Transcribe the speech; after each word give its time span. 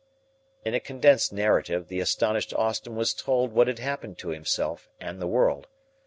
In 0.65 0.73
a 0.73 0.79
condensed 0.79 1.31
narrative 1.31 1.87
the 1.87 1.99
astonished 1.99 2.55
Austin 2.55 2.95
was 2.95 3.13
told 3.13 3.51
what 3.53 3.67
had 3.67 3.77
happened 3.77 4.17
to 4.17 4.29
himself 4.29 4.89
and 4.99 5.21
the 5.21 5.27
world. 5.27 5.67